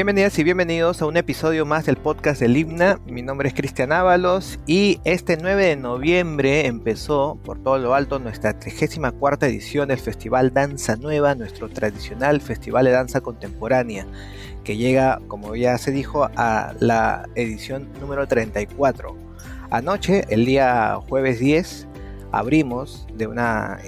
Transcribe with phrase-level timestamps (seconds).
[0.00, 2.98] Bienvenidas y bienvenidos a un episodio más del podcast del Himna.
[3.04, 8.18] Mi nombre es Cristian Ábalos y este 9 de noviembre empezó por todo lo alto
[8.18, 14.06] nuestra 34 edición del Festival Danza Nueva, nuestro tradicional festival de danza contemporánea,
[14.64, 19.14] que llega, como ya se dijo, a la edición número 34.
[19.68, 21.86] Anoche, el día jueves 10,
[22.32, 23.78] abrimos de una,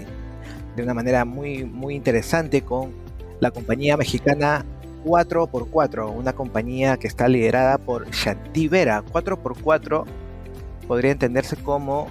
[0.77, 2.93] de una manera muy, muy interesante con
[3.41, 4.67] la compañía mexicana
[5.05, 9.03] 4x4, una compañía que está liderada por Shanti Vera.
[9.05, 10.05] 4x4
[10.87, 12.09] podría entenderse como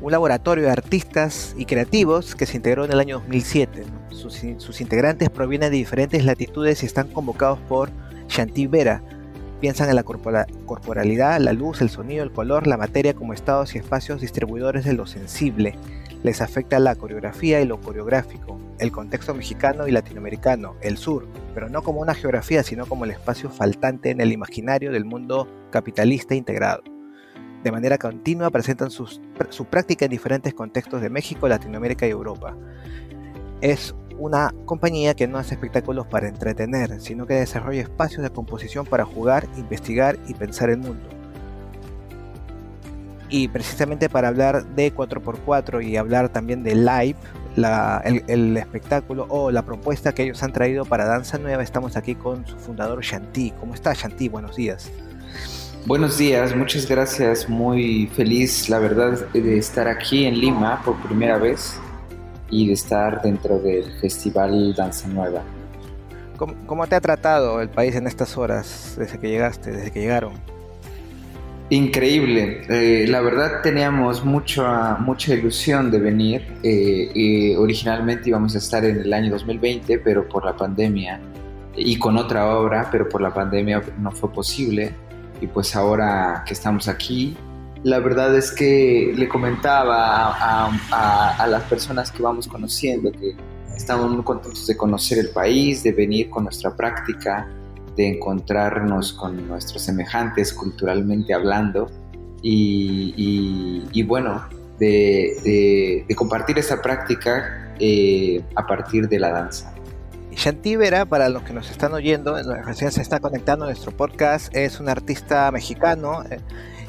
[0.00, 3.84] un laboratorio de artistas y creativos que se integró en el año 2007.
[4.10, 7.90] Sus, integrantes provienen de diferentes latitudes y están convocados por
[8.28, 9.02] Shanti Vera.
[9.60, 13.78] Piensan en la corporalidad, la luz, el sonido, el color, la materia como estados y
[13.78, 15.74] espacios distribuidores de lo sensible.
[16.22, 21.68] Les afecta la coreografía y lo coreográfico, el contexto mexicano y latinoamericano, el sur, pero
[21.68, 26.34] no como una geografía, sino como el espacio faltante en el imaginario del mundo capitalista
[26.34, 26.82] integrado.
[27.64, 32.56] De manera continua presentan su práctica en diferentes contextos de México, Latinoamérica y Europa.
[33.60, 38.86] Es una compañía que no hace espectáculos para entretener, sino que desarrolla espacios de composición
[38.86, 41.08] para jugar, investigar y pensar el mundo.
[43.30, 47.16] Y precisamente para hablar de 4x4 y hablar también de live,
[48.26, 51.62] el, espectáculo o la propuesta que ellos han traído para Danza Nueva.
[51.62, 53.52] Estamos aquí con su fundador Shanti.
[53.60, 54.28] ¿Cómo está Shanti?
[54.28, 54.90] Buenos días.
[55.86, 57.48] Buenos días, muchas gracias.
[57.48, 61.78] Muy feliz, la verdad, de estar aquí en Lima por primera vez
[62.50, 65.42] y de estar dentro del Festival Danza Nueva.
[66.36, 70.00] ¿Cómo, cómo te ha tratado el país en estas horas desde que llegaste, desde que
[70.00, 70.34] llegaron?
[71.70, 72.62] Increíble.
[72.68, 76.42] Eh, la verdad teníamos mucha, mucha ilusión de venir.
[76.64, 81.20] Eh, originalmente íbamos a estar en el año 2020, pero por la pandemia
[81.76, 84.92] y con otra obra, pero por la pandemia no fue posible.
[85.40, 87.36] Y pues ahora que estamos aquí,
[87.84, 93.36] la verdad es que le comentaba a, a las personas que vamos conociendo que
[93.76, 97.48] estamos muy contentos de conocer el país, de venir con nuestra práctica
[98.00, 101.90] de encontrarnos con nuestros semejantes culturalmente hablando
[102.42, 104.42] y, bueno,
[104.78, 109.74] de, compartir esta práctica eh, a partir de la danza.
[110.32, 114.54] Shanti Vera, para los que nos están oyendo, recién se está conectando a nuestro podcast,
[114.56, 116.38] es un artista mexicano eh,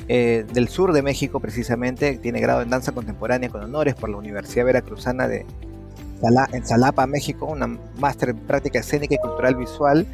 [0.08, 4.16] eh, del sur de México precisamente, tiene grado en danza contemporánea con honores por la
[4.16, 5.46] Universidad Veracruzana de
[6.54, 7.68] en Salapa, México, una
[7.98, 10.06] máster en práctica escénica y cultural visual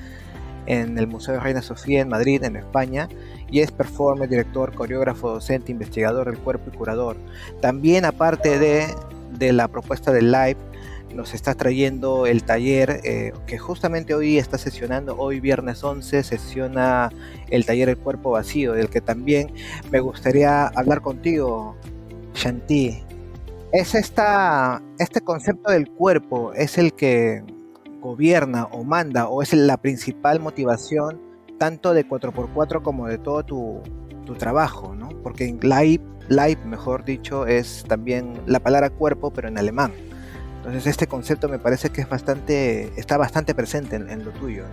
[0.68, 3.10] en el Museo de Reina Sofía en Madrid, en España,
[3.50, 7.18] y es performer, director, coreógrafo, docente, investigador del cuerpo y curador.
[7.62, 8.88] También aparte de,
[9.32, 10.58] de la propuesta del live,
[11.14, 17.12] nos está trayendo el taller eh, que justamente hoy está sesionando, hoy viernes 11 sesiona
[17.50, 19.52] el taller El Cuerpo Vacío, del que también
[19.92, 21.76] me gustaría hablar contigo,
[22.34, 23.04] Shanti.
[23.72, 27.44] Es esta, este concepto del cuerpo, es el que
[28.02, 31.22] gobierna o manda o es la principal motivación
[31.58, 33.82] tanto de 4x4 como de todo tu,
[34.38, 35.08] trabajo, ¿no?
[35.24, 39.94] Porque en live, live, mejor dicho, es también la palabra cuerpo, pero en alemán.
[40.58, 44.66] Entonces este concepto me parece que es bastante, está bastante presente en, lo tuyo.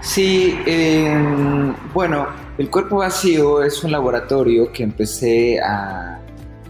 [0.00, 0.56] Sí,
[1.92, 6.20] bueno, el cuerpo vacío es un laboratorio que empecé a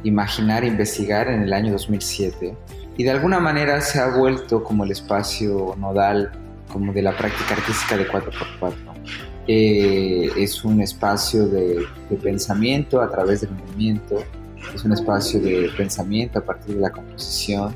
[0.02, 2.56] imaginar, investigar en el año 2007
[2.96, 6.32] y de alguna manera se ha vuelto como el espacio nodal
[6.70, 8.74] como de la práctica artística de 4x4.
[9.48, 11.86] Eh, es un espacio de,
[12.22, 14.22] pensamiento a través del movimiento,
[14.74, 17.74] es un espacio de pensamiento a partir de la composición,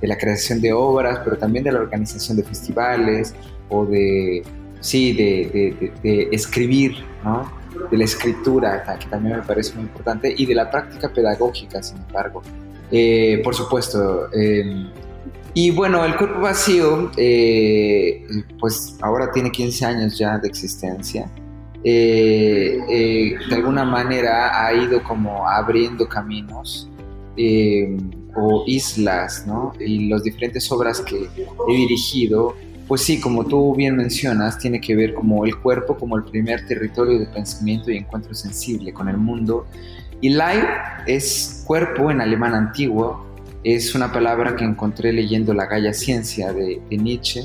[0.00, 3.34] de la creación de obras, pero también de la organización de festivales
[3.68, 4.42] o de,
[4.80, 7.50] sí, de, de escribir, ¿no?
[7.90, 11.98] de la escritura, que también me parece muy importante, y de la práctica pedagógica, sin
[11.98, 12.42] embargo.
[12.90, 14.28] Eh, por supuesto.
[14.32, 14.86] Eh,
[15.54, 18.24] y bueno, el cuerpo vacío, eh,
[18.60, 21.30] pues ahora tiene 15 años ya de existencia.
[21.82, 26.88] de alguna manera ha ido como abriendo caminos
[28.34, 29.72] o islas, ¿no?
[29.78, 31.28] Y las diferentes obras que
[31.68, 32.54] he dirigido,
[32.88, 36.66] pues sí, como tú bien mencionas, tiene que ver como el cuerpo como el primer
[36.66, 39.66] territorio de pensamiento y encuentro sensible con el mundo
[40.20, 40.64] y Leib
[41.06, 43.24] es cuerpo en alemán antiguo,
[43.64, 47.42] es una palabra que encontré leyendo La Galla Ciencia de, Nietzsche.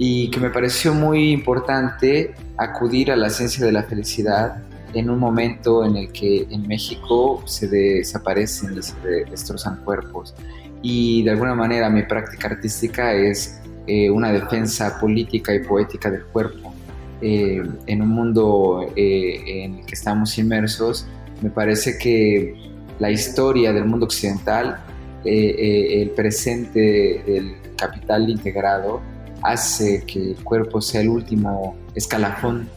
[0.00, 4.62] Y que me pareció muy importante acudir a la ciencia de la felicidad
[4.94, 8.94] en un momento en el que en México se desaparecen y se
[9.28, 10.34] destrozan cuerpos.
[10.82, 16.24] Y de alguna manera mi práctica artística es eh, una defensa política y poética del
[16.26, 16.72] cuerpo.
[17.20, 21.08] Eh, en un mundo eh, en el que estamos inmersos,
[21.42, 22.54] me parece que
[22.98, 24.84] la historia del mundo occidental,
[25.24, 29.00] el presente del capital integrado,
[29.42, 32.68] hace que el cuerpo sea el último escalafón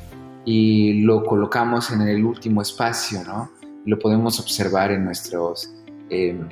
[0.45, 3.51] y lo colocamos en el último espacio, ¿no?
[3.85, 5.73] Lo podemos observar en nuestros,
[6.09, 6.49] em,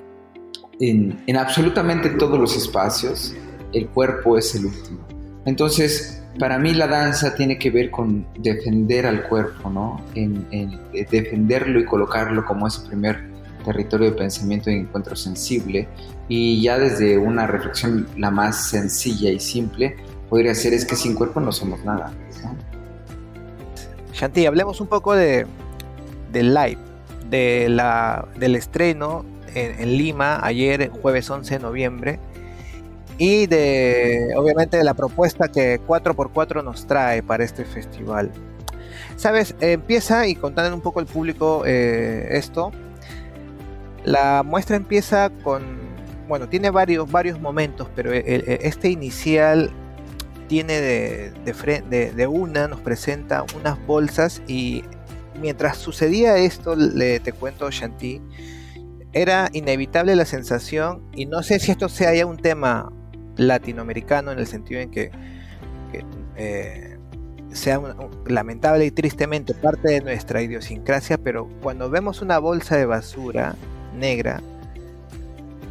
[0.80, 3.36] en, absolutamente todos los espacios,
[3.74, 5.00] el cuerpo es el último.
[5.46, 10.02] Entonces, para mí la danza tiene que ver con defender al cuerpo, ¿no?
[10.16, 10.80] En, en
[11.10, 13.30] defenderlo y colocarlo como ese primer
[13.66, 15.88] territorio de pensamiento y encuentro sensible.
[16.28, 19.98] Y ya desde una reflexión la más sencilla y simple,
[20.30, 22.12] podría ser es que sin cuerpo no somos nada.
[24.14, 25.48] Shanti, hablemos un poco de,
[26.32, 26.78] del live,
[27.30, 29.26] de la, del estreno
[29.56, 32.20] en, Lima ayer, jueves 11 de noviembre,
[33.20, 38.32] y de, obviamente, de la propuesta que 4x4 nos trae para este festival.
[39.18, 42.72] Sabes, empieza, y contando un poco al público eh, esto,
[44.06, 45.64] la muestra empieza con,
[46.30, 49.70] bueno, tiene varios, varios momentos, pero este inicial
[50.48, 51.32] tiene de,
[51.90, 54.86] de, de, una, nos presenta unas bolsas y
[55.42, 58.22] mientras sucedía esto, le, te cuento Shanti,
[59.12, 62.94] era inevitable la sensación, y no sé si esto sea ya un tema
[63.40, 65.12] latinoamericano en el sentido en que,
[66.36, 66.98] eh,
[67.52, 67.82] sea
[68.28, 73.56] lamentable y tristemente parte de nuestra idiosincrasia, pero cuando vemos una bolsa de basura
[73.98, 74.42] negra,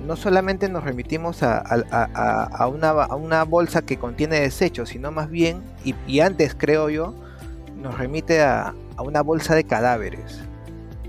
[0.04, 6.56] no solamente nos remitimos a, una, bolsa que contiene desechos, sino más bien, y, antes
[6.56, 7.14] creo yo,
[7.80, 10.40] nos remite a, una bolsa de cadáveres,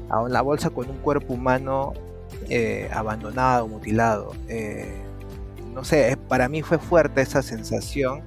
[0.09, 1.94] a una bolsa con un cuerpo humano
[2.50, 4.33] eh, abandonado, mutilado.
[4.47, 5.01] Eh,
[5.73, 8.22] no sé, para mí fue fuerte esa sensación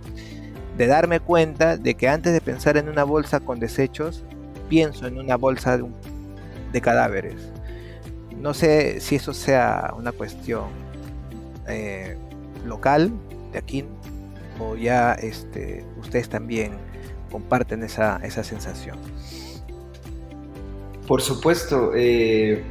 [0.76, 4.24] de darme cuenta de que antes de pensar en una bolsa con desechos,
[4.68, 5.78] pienso en una bolsa
[6.72, 7.36] de cadáveres.
[8.36, 10.64] No sé si eso sea una cuestión
[11.68, 12.16] eh,
[12.66, 13.12] local
[13.52, 13.84] de aquí
[14.58, 16.72] o ya este, ustedes también
[17.30, 18.98] comparten esa, sensación.
[21.06, 22.64] Por supuesto, eh,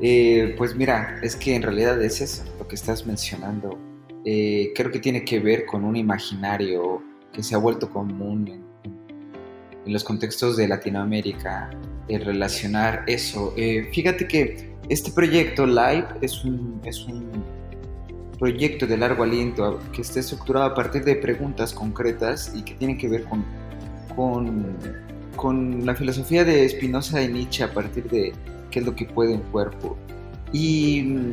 [0.00, 3.89] eh, pues mira, es que en realidad es eso lo que estás mencionando.
[4.22, 7.02] Creo que tiene que ver con un imaginario
[7.32, 8.70] que se ha vuelto común en,
[9.86, 11.70] los contextos de Latinoamérica,
[12.06, 13.54] el relacionar eso.
[13.92, 17.30] fíjate que este proyecto Live es un, es un
[18.40, 22.98] proyecto de largo aliento que está estructurado a partir de preguntas concretas y que tienen
[22.98, 23.44] que ver con,
[24.16, 24.76] con,
[25.36, 28.32] con la filosofía de Spinoza y Nietzsche a partir de
[28.70, 29.96] qué es lo que puede un cuerpo.
[30.52, 31.32] Y mm,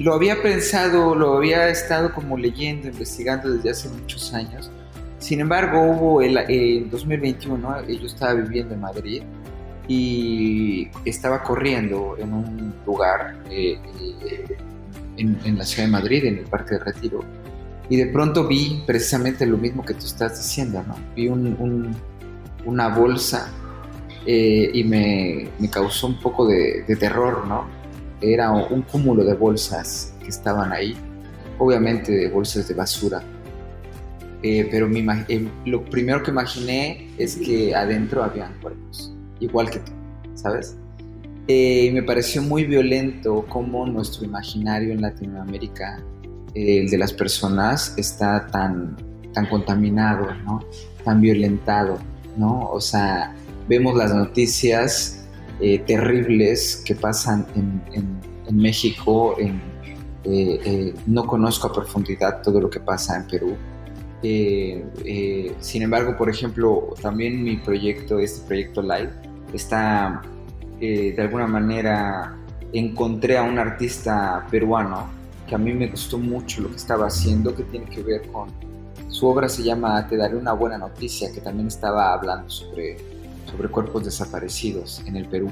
[0.00, 4.70] lo había pensado, lo había estado como leyendo, investigando desde hace muchos años.
[5.18, 9.22] Sin embargo, hubo el, en 2021, yo estaba viviendo en Madrid
[9.88, 13.78] y estaba corriendo en un lugar eh,
[14.24, 14.56] eh,
[15.16, 17.20] en, la ciudad de Madrid, en el Parque de Retiro,
[17.88, 20.96] y de pronto vi precisamente lo mismo que tú estás diciendo, ¿no?
[21.14, 21.28] Vi
[22.64, 23.48] una bolsa
[24.24, 27.66] eh, y me, causó un poco de, terror, ¿no?
[28.22, 30.96] Era un cúmulo de bolsas que estaban ahí,
[31.58, 33.22] obviamente de bolsas de basura.
[34.42, 34.88] pero
[35.66, 39.12] lo primero que imaginé es que adentro habían cuerpos
[39.42, 39.92] igual que tú,
[40.34, 40.76] ¿sabes?
[41.48, 46.00] Eh, me pareció muy violento cómo nuestro imaginario en Latinoamérica,
[46.54, 48.96] el de las personas, está tan,
[49.32, 50.60] tan contaminado, ¿no?
[51.04, 51.98] Tan violentado,
[52.36, 52.68] ¿no?
[52.70, 53.34] O sea,
[53.68, 55.26] vemos las noticias
[55.60, 58.11] eh, terribles que pasan en,
[58.56, 63.56] México, eh, no conozco a profundidad todo lo que pasa en Perú,
[65.58, 69.10] sin embargo, por ejemplo, también mi proyecto, este proyecto Live,
[69.52, 70.22] está,
[70.80, 72.36] eh, de alguna manera,
[72.72, 75.08] encontré a un artista peruano
[75.46, 78.48] que a mí me gustó mucho lo que estaba haciendo, que tiene que ver con,
[79.08, 82.96] su obra se llama Te daré una buena noticia, que también estaba hablando sobre,
[83.50, 85.50] sobre cuerpos desaparecidos en el Perú.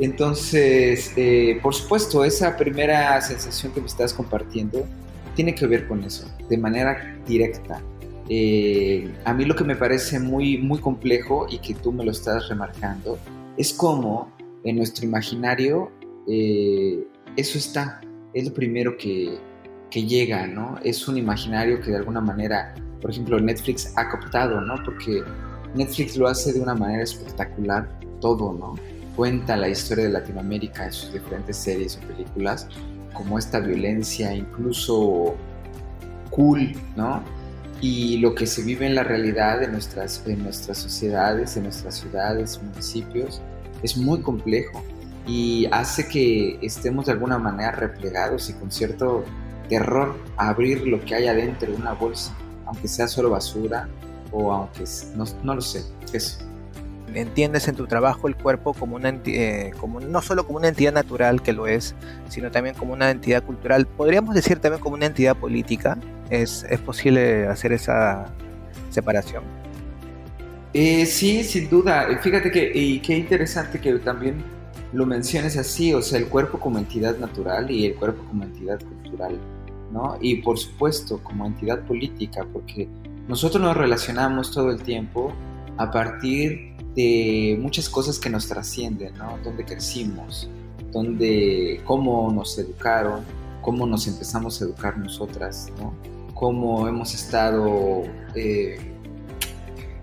[0.00, 4.86] Entonces, eh, por supuesto, esa primera sensación que me estás compartiendo
[5.34, 7.82] tiene que ver con eso, de manera directa.
[8.28, 12.12] Eh, a mí lo que me parece muy, muy complejo y que tú me lo
[12.12, 13.18] estás remarcando
[13.56, 14.32] es cómo
[14.64, 15.90] en nuestro imaginario
[16.28, 17.04] eh,
[17.36, 18.00] eso está,
[18.32, 19.38] es lo primero que,
[19.92, 20.78] llega, ¿no?
[20.84, 24.76] Es un imaginario que de alguna manera, por ejemplo, Netflix ha cooptado, ¿no?
[24.84, 25.24] Porque
[25.74, 28.76] Netflix lo hace de una manera espectacular todo, ¿no?
[29.16, 32.68] Cuenta la historia de Latinoamérica en sus diferentes series o películas,
[33.12, 35.34] como esta violencia incluso
[36.30, 37.22] cool, ¿no?
[37.80, 41.96] y lo que se vive en la realidad de nuestras, en nuestras sociedades, en nuestras
[41.96, 43.40] ciudades, municipios,
[43.82, 44.82] es muy complejo
[45.26, 49.24] y hace que estemos de alguna manera replegados y con cierto
[49.68, 52.36] terror a abrir lo que hay adentro de una bolsa,
[52.66, 53.88] aunque sea solo basura
[54.30, 54.84] o aunque
[55.16, 56.38] no, no lo sé, eso.
[57.14, 60.92] Entiendes en tu trabajo el cuerpo como una eh, como no solo como una entidad
[60.92, 61.94] natural que lo es,
[62.28, 63.86] sino también como una entidad cultural.
[63.86, 65.98] Podríamos decir también como una entidad política.
[66.30, 68.26] ¿Es, es posible hacer esa
[68.90, 69.42] separación?
[70.72, 72.06] Eh, sí, sin duda.
[72.20, 74.42] Fíjate que y qué interesante que también
[74.92, 78.80] lo menciones así, o sea, el cuerpo como entidad natural y el cuerpo como entidad
[78.80, 79.38] cultural,
[79.92, 80.16] ¿no?
[80.20, 82.88] Y por supuesto como entidad política, porque
[83.28, 85.32] nosotros nos relacionamos todo el tiempo
[85.76, 89.38] a partir de muchas cosas que nos trascienden, ¿no?
[89.44, 90.48] Donde crecimos,
[90.92, 93.22] donde cómo nos educaron,
[93.62, 95.94] cómo nos empezamos a educar nosotras, ¿no?
[96.34, 98.02] Cómo hemos estado
[98.34, 98.78] eh,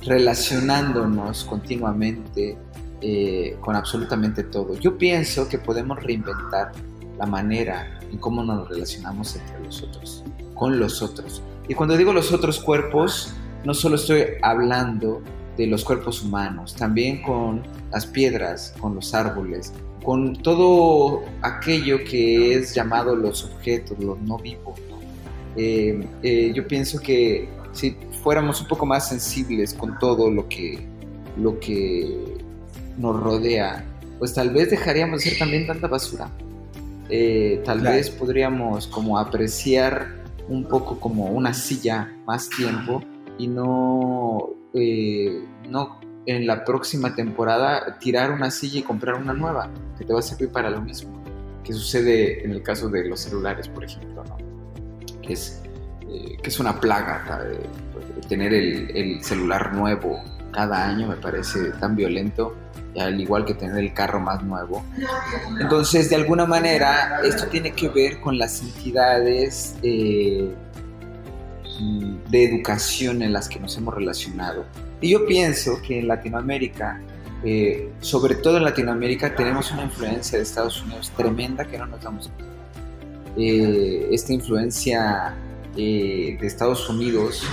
[0.02, 2.58] relacionándonos continuamente
[3.02, 4.76] eh, con absolutamente todo.
[4.80, 6.72] Yo pienso que podemos reinventar
[7.18, 11.42] la manera en cómo nos relacionamos entre los otros, con los otros.
[11.68, 13.34] Y cuando digo los otros cuerpos,
[13.66, 15.22] no solo estoy hablando
[15.58, 19.74] de los cuerpos humanos, también con las piedras, con los árboles,
[20.04, 24.80] con todo aquello que es llamado los objetos, los no vivos.
[25.56, 30.88] Eh, eh, yo pienso que si fuéramos un poco más sensibles con todo lo que,
[31.38, 32.38] lo que
[32.98, 33.84] nos rodea,
[34.20, 36.30] pues tal vez dejaríamos de ser también tanta basura.
[37.10, 43.02] Eh, tal vez podríamos como apreciar un poco como una silla más tiempo
[43.38, 49.70] y no, eh, no en la próxima temporada tirar una silla y comprar una nueva
[49.98, 51.24] que te va a servir para lo mismo
[51.64, 54.38] que sucede en el caso de los celulares por ejemplo ¿no?
[55.22, 55.62] que, es,
[56.02, 57.24] eh, que es una plaga
[58.28, 62.56] tener el, el celular nuevo cada año me parece tan violento
[63.00, 64.84] al igual que tener el carro más nuevo.
[65.60, 70.52] Entonces, de alguna manera, esto tiene que ver con las entidades eh,
[71.80, 74.66] de educación en las que nos hemos relacionado.
[75.02, 77.02] Y yo pienso que en Latinoamérica,
[77.44, 82.02] eh, sobre todo en Latinoamérica, tenemos una influencia de Estados Unidos tremenda que no nos
[82.02, 82.46] damos cuenta.
[83.38, 85.36] Eh, esta influencia
[85.76, 87.44] de Estados Unidos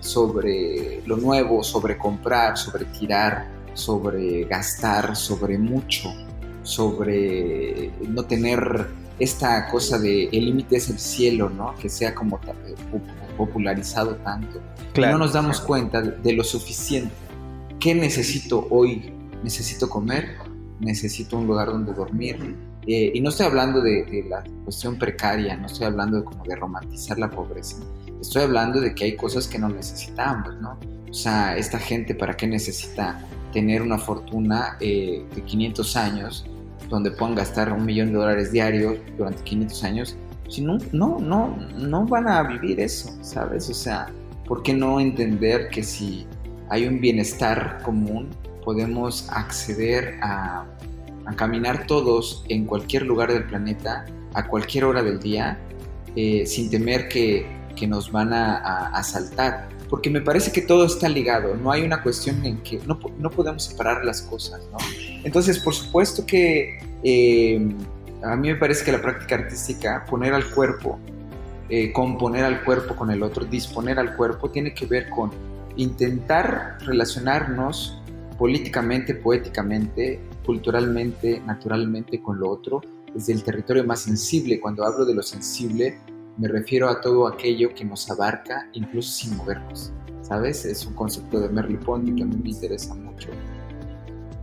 [0.00, 6.12] sobre lo nuevo, sobre comprar, sobre tirar, sobre gastar, sobre mucho,
[6.62, 11.74] sobre no tener esta cosa de el límite es el cielo, ¿no?
[11.76, 12.74] Que sea como eh,
[13.40, 14.60] popularizado tanto.
[14.96, 17.14] No nos damos cuenta de lo suficiente.
[17.78, 19.14] ¿Qué necesito hoy?
[19.42, 20.36] Necesito comer,
[20.78, 22.54] necesito un lugar donde dormir.
[22.86, 26.44] Eh, y no estoy hablando de, de, la cuestión precaria, no estoy hablando de como
[26.44, 27.76] de romantizar la pobreza.
[28.20, 30.78] Estoy hablando de que hay cosas que no necesitamos, ¿no?
[31.08, 36.46] O sea, esta gente, ¿para qué necesita tener una fortuna eh, de 500 años,
[36.88, 40.16] donde puedan gastar un millón de dólares diarios durante 500 años,
[40.50, 43.70] si no, no, no, no van a vivir eso, ¿sabes?
[43.70, 44.08] O sea,
[44.46, 46.26] ¿por qué no entender que si
[46.68, 48.28] hay un bienestar común,
[48.64, 50.66] podemos acceder a,
[51.36, 54.04] caminar todos en cualquier lugar del planeta,
[54.34, 55.56] a cualquier hora del día,
[56.16, 59.68] eh, sin temer que, que, nos van a, a asaltar?
[59.90, 63.28] porque me parece que todo está ligado, no hay una cuestión en que no, no
[63.28, 64.78] podemos separar las cosas, ¿no?
[65.24, 67.74] Entonces, por supuesto que eh,
[68.22, 70.98] a mí me parece que la práctica artística, poner al cuerpo,
[71.68, 75.30] eh, componer al cuerpo con el otro, disponer al cuerpo, tiene que ver con
[75.76, 78.02] intentar relacionarnos
[78.38, 82.80] políticamente, poéticamente, culturalmente, naturalmente con lo otro,
[83.14, 84.60] desde el territorio más sensible.
[84.60, 85.98] Cuando hablo de lo sensible,
[86.36, 90.64] me refiero a todo aquello que nos abarca incluso sin movernos, ¿sabes?
[90.64, 93.28] Es un concepto de Merleau-Ponty que a mí me interesa mucho.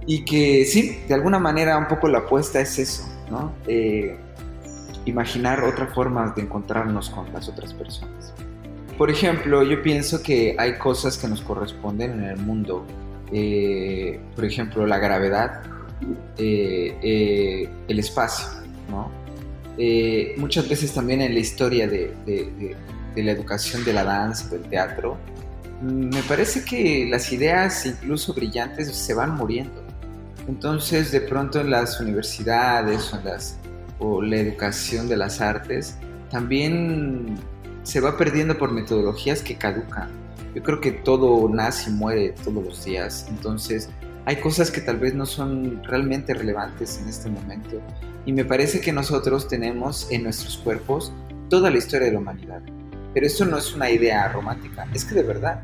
[0.06, 3.54] Y que sí, de alguna manera un poco la apuesta es eso, ¿no?
[3.68, 4.18] Eh,
[5.06, 8.34] imaginar otra forma de encontrarnos con las otras personas.
[8.98, 12.86] Por ejemplo, yo pienso que hay cosas que nos corresponden en el mundo.
[13.32, 15.62] Eh, por ejemplo, la gravedad,
[16.38, 18.48] eh, el espacio,
[18.90, 19.12] ¿no?
[19.78, 22.76] Eh, muchas veces también en la historia de,
[23.16, 25.18] la educación de la danza, del teatro,
[25.82, 29.86] me parece que las ideas incluso brillantes se van muriendo.
[30.48, 33.12] Entonces de pronto en las universidades
[34.00, 35.98] o, la educación de las artes
[36.30, 37.36] también
[37.84, 40.10] se va perdiendo por metodologías que caducan.
[40.56, 43.28] Yo creo que todo nace y muere todos los días.
[43.30, 43.90] Entonces
[44.26, 47.82] hay cosas que tal vez no son realmente relevantes en este momento
[48.26, 51.14] y me parece que nosotros tenemos en nuestros cuerpos
[51.50, 52.62] toda la historia de la humanidad.
[53.14, 55.64] pero esto no es una idea romántica, es que de verdad.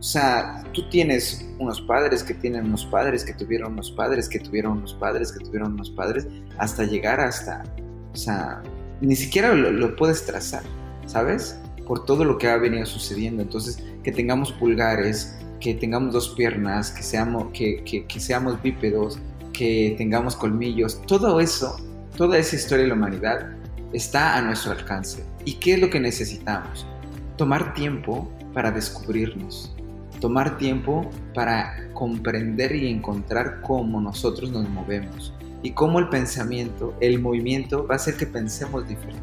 [0.00, 4.38] O sea, tú tienes unos padres que tienen unos padres que tuvieron unos padres que
[4.38, 6.26] tuvieron unos padres que tuvieron unos padres,
[6.56, 7.64] hasta llegar hasta,
[8.10, 8.62] o sea,
[9.02, 10.62] ni siquiera lo, puedes trazar,
[11.04, 11.60] ¿sabes?
[11.86, 13.42] Por todo lo que ha venido sucediendo.
[13.42, 19.18] Entonces, que tengamos pulgares, que tengamos dos piernas, que seamos, que, que seamos bípedos,
[19.52, 21.76] que tengamos colmillos, todo eso,
[22.16, 23.50] toda esa historia de la humanidad
[23.92, 25.24] está a nuestro alcance.
[25.44, 26.86] ¿Y qué es lo que necesitamos?
[27.36, 29.74] Tomar tiempo para descubrirnos,
[30.20, 37.20] tomar tiempo para comprender y encontrar cómo nosotros nos movemos y cómo el pensamiento, el
[37.20, 39.20] movimiento va a hacer que pensemos diferente.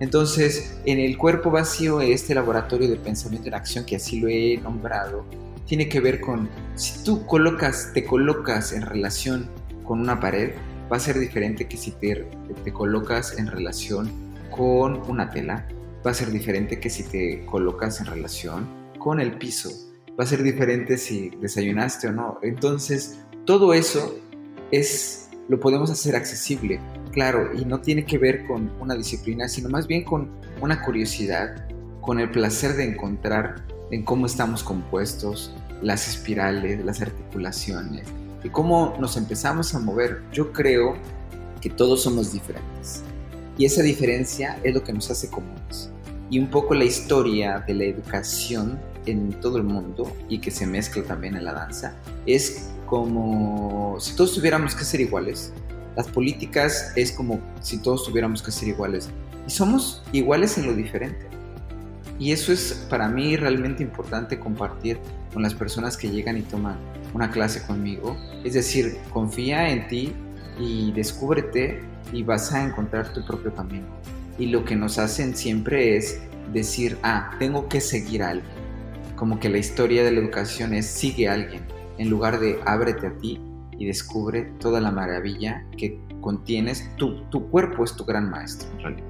[0.00, 4.58] Entonces, en el cuerpo vacío, este laboratorio de pensamiento en acción, que así lo he
[4.58, 5.24] nombrado,
[5.66, 9.48] tiene que ver con si tú colocas, te colocas en relación
[9.84, 10.52] con una pared,
[10.90, 12.26] va a ser diferente que si te,
[12.64, 14.10] te colocas en relación
[14.50, 15.66] con una tela,
[16.04, 18.66] va a ser diferente que si te colocas en relación
[18.98, 19.70] con el piso,
[20.18, 22.38] va a ser diferente si desayunaste o no.
[22.42, 24.14] Entonces, todo eso
[24.70, 29.68] es lo podemos hacer accesible, claro, y no tiene que ver con una disciplina, sino
[29.68, 31.66] más bien con una curiosidad,
[32.00, 35.52] con el placer de encontrar en cómo estamos compuestos,
[35.82, 38.06] las espirales, las articulaciones,
[38.44, 40.22] y cómo nos empezamos a mover.
[40.32, 40.96] Yo creo
[41.60, 43.02] que todos somos diferentes.
[43.58, 45.90] Y esa diferencia es lo que nos hace comunes.
[46.30, 50.66] Y un poco la historia de la educación en todo el mundo y que se
[50.66, 51.94] mezcla también en la danza
[52.26, 55.52] es como si todos tuviéramos que ser iguales.
[55.96, 59.08] Las políticas es como si todos tuviéramos que ser iguales.
[59.46, 61.26] Y somos iguales en lo diferente.
[62.18, 64.98] Y eso es para mí realmente importante compartir
[65.32, 66.76] con las personas que llegan y toman
[67.14, 68.16] una clase conmigo.
[68.44, 70.12] Es decir, confía en ti
[70.58, 71.80] y descúbrete
[72.12, 73.86] y vas a encontrar tu propio camino.
[74.38, 76.20] Y lo que nos hacen siempre es
[76.52, 78.61] decir, ah, tengo que seguir a alguien.
[79.22, 81.62] Como que la historia de la educación es sigue a alguien,
[81.96, 83.40] en lugar de ábrete a ti
[83.78, 86.90] y descubre toda la maravilla que contienes.
[86.96, 89.06] Tu, tu cuerpo es tu gran maestro, en realidad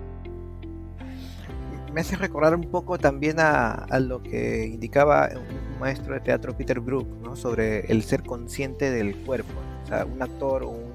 [1.94, 6.78] me hace recordar un poco también a, lo que indicaba un maestro de teatro Peter
[6.80, 7.34] Brook, ¿no?
[7.34, 9.54] sobre el ser consciente del cuerpo.
[9.84, 10.92] O sea, un actor o un,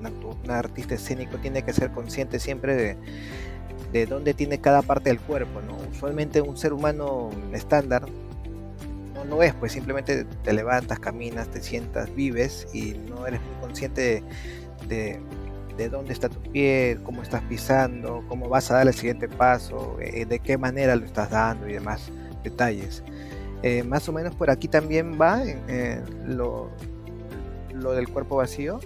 [0.00, 2.96] un, artista escénico tiene que ser consciente siempre de,
[3.92, 5.60] de dónde tiene cada parte del cuerpo.
[5.60, 5.76] ¿no?
[5.90, 8.06] Usualmente un ser humano estándar
[9.14, 13.60] no, no es, pues simplemente te levantas, caminas, te sientas, vives y no eres muy
[13.60, 14.22] consciente
[14.88, 15.20] de
[15.76, 19.96] de dónde está tu pie, cómo estás pisando, cómo vas a dar el siguiente paso,
[20.00, 22.10] eh, de qué manera lo estás dando y demás
[22.42, 23.02] detalles.
[23.62, 25.42] Eh, más o menos por aquí también va
[26.26, 26.70] lo,
[27.72, 28.78] lo, del cuerpo vacío.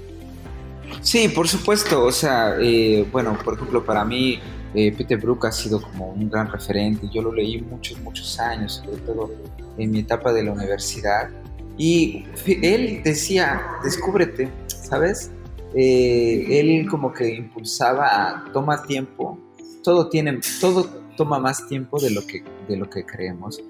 [1.02, 2.04] Sí, por supuesto.
[2.04, 4.40] O sea, eh, bueno, por ejemplo, para mí
[4.72, 7.08] Peter Brook ha sido como un gran referente.
[7.12, 9.30] Yo lo leí muchos, muchos años, sobre todo
[9.76, 11.30] en mi etapa de la universidad.
[11.76, 12.24] Y
[12.62, 15.30] él decía, descúbrete, ¿sabes?
[15.74, 19.38] Eh, él como que impulsaba toma tiempo,
[19.82, 20.84] todo tiene, todo
[21.16, 23.60] toma más tiempo de lo que, de lo que creemos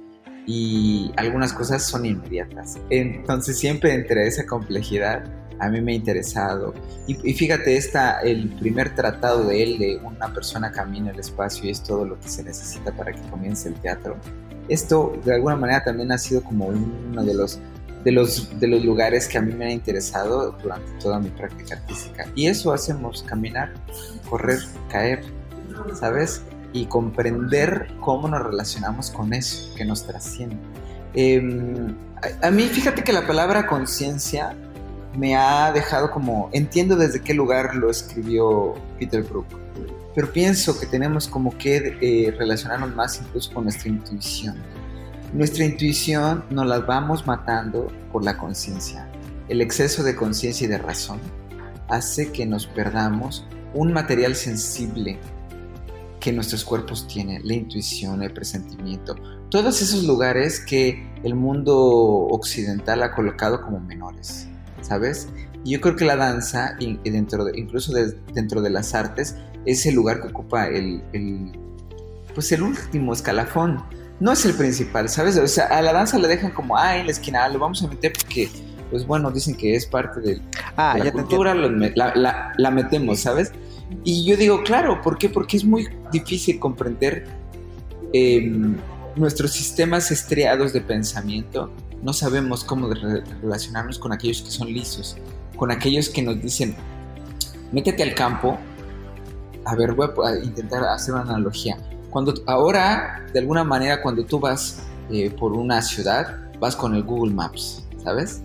[0.46, 2.78] y algunas cosas son inmediatas.
[2.88, 5.24] Entonces siempre entre esa complejidad
[5.58, 6.74] a mí me ha interesado.
[7.06, 11.70] Y, fíjate, esta, el primer tratado de él de una persona camina el espacio y
[11.70, 14.16] es todo lo que se necesita para que comience el teatro.
[14.68, 17.58] Esto de alguna manera también ha sido como uno de los
[18.04, 21.74] de los, de los lugares que a mí me han interesado durante toda mi práctica
[21.74, 22.26] artística.
[22.34, 23.72] Y eso hacemos, caminar,
[24.28, 25.22] correr, caer,
[25.98, 26.42] ¿sabes?
[26.72, 30.56] Y comprender cómo nos relacionamos con eso que nos trasciende.
[31.14, 31.94] Em,
[32.42, 34.56] a, mí, fíjate que la palabra conciencia
[35.16, 39.46] me ha dejado como, entiendo desde qué lugar lo escribió Peter Brook,
[40.14, 44.56] pero pienso que tenemos como que eh, relacionarnos más incluso con nuestra intuición
[45.32, 49.10] nuestra intuición nos la vamos matando por la conciencia.
[49.48, 51.20] El exceso de conciencia y de razón
[51.88, 55.18] hace que nos perdamos un material sensible
[56.18, 59.16] que nuestros cuerpos tienen, la intuición, el presentimiento,
[59.50, 64.47] todos esos lugares que el mundo occidental ha colocado como menores,
[64.80, 65.28] ¿sabes?
[65.64, 67.92] Y yo creo que la danza, dentro incluso
[68.32, 69.36] dentro de las artes,
[69.66, 71.52] es el lugar que ocupa el, el,
[72.34, 73.82] pues el último escalafón
[74.20, 75.36] no es el principal, ¿sabes?
[75.36, 77.88] O sea, a la danza le dejan como, ah, en la esquina, lo vamos a
[77.88, 78.48] meter porque,
[78.90, 80.40] pues bueno, dicen que es parte de,
[80.76, 83.52] ah, la cultura, la, metemos, ¿sabes?
[84.04, 85.28] Y yo digo, claro, ¿por qué?
[85.28, 87.26] Porque es muy difícil comprender
[88.12, 88.76] em,
[89.16, 91.70] nuestros sistemas estriados de pensamiento.
[92.02, 92.88] No sabemos cómo
[93.42, 95.16] relacionarnos con aquellos que son lisos,
[95.56, 96.76] con aquellos que nos dicen,
[97.72, 98.58] métete al campo.
[99.64, 101.76] A ver, voy a intentar hacer una analogía
[102.10, 107.02] Cuando ahora, de alguna manera, cuando tú vas eh, por una ciudad, vas con el
[107.02, 108.42] Google Maps, ¿sabes?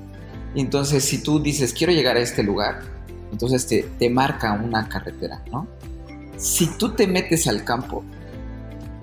[0.56, 2.82] Entonces, si tú dices, quiero llegar a este lugar,
[3.32, 5.68] entonces te, te marca una carretera, ¿no?
[6.38, 8.04] Si tú te metes al campo,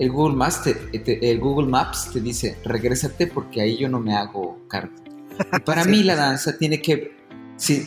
[0.00, 4.16] el Google, Maps te, el Google Maps te dice, regrésate porque ahí yo no me
[4.16, 4.94] hago cargo.
[5.66, 7.14] para mí la danza tiene que,
[7.56, 7.86] sí,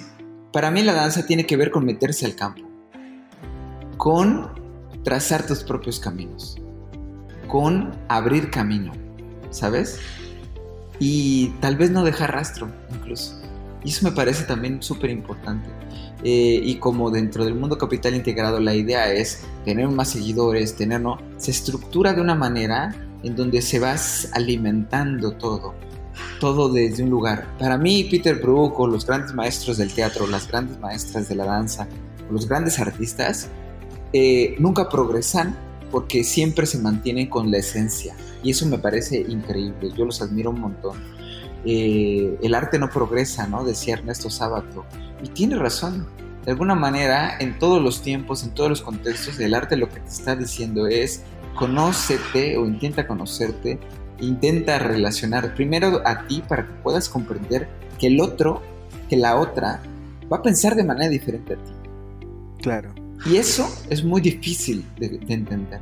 [0.52, 2.62] para mí la danza tiene que ver con meterse al campo,
[3.97, 4.47] con
[5.04, 6.62] trazar tus propios caminos,
[7.47, 8.91] con abrir camino,
[9.49, 9.99] ¿sabes?
[10.99, 13.41] Y tal vez no dejar rastro, incluso.
[13.84, 15.67] Y eso me parece también súper importante.
[16.23, 21.01] Eh, y como dentro del mundo capital integrado la idea es tener más seguidores, tener,
[21.01, 21.17] ¿no?
[21.38, 23.95] Se estructura de una manera en donde se va
[24.31, 25.73] alimentando todo,
[26.39, 27.47] todo desde un lugar.
[27.59, 31.45] Para mí, Peter Brook o los grandes maestros del teatro, las grandes maestras de la
[31.45, 31.88] danza,
[32.29, 33.49] los grandes artistas,
[34.13, 35.57] eh, nunca progresan
[35.91, 38.15] porque siempre se mantienen con la esencia.
[38.43, 40.97] Y eso me parece increíble, yo los admiro un montón.
[41.65, 43.63] Eh, el arte no progresa, ¿no?
[43.63, 44.86] Decía Ernesto Sábato.
[45.23, 46.05] Y tiene razón.
[46.45, 50.01] De alguna manera, en todos los tiempos, en todos los contextos, el arte lo que
[50.01, 51.23] te está diciendo es
[51.55, 53.79] conócete o intenta conocerte,
[54.19, 58.62] intenta relacionar primero a ti para que puedas comprender que el otro,
[59.09, 59.81] que la otra,
[60.31, 61.71] va a pensar de manera diferente a ti.
[62.62, 62.93] Claro.
[63.25, 65.79] Y eso es muy difícil de, entender,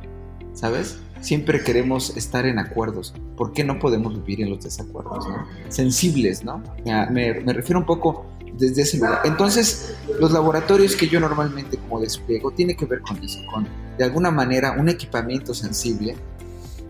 [0.52, 0.98] ¿sabes?
[1.20, 3.14] Siempre queremos estar en acuerdos.
[3.36, 5.26] ¿Por qué no podemos vivir en los desacuerdos?
[5.28, 5.46] ¿no?
[5.68, 6.62] Sensibles, ¿no?
[6.84, 8.26] Me, me refiero un poco
[8.58, 9.20] desde ese lugar.
[9.24, 13.66] Entonces, los laboratorios que yo normalmente como despliego tiene que ver con eso, con
[13.98, 16.16] de alguna manera un equipamiento sensible,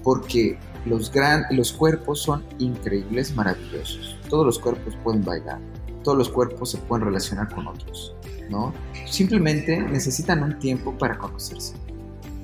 [0.03, 4.19] porque los, gran, los cuerpos son increíbles, maravillosos.
[4.29, 5.61] Todos los cuerpos pueden bailar,
[6.03, 8.15] todos los cuerpos se pueden relacionar con otros.
[8.51, 8.73] ¿no?
[9.07, 11.75] Simplemente necesitan un tiempo para conocerse.